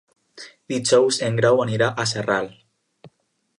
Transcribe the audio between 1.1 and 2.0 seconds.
en Grau anirà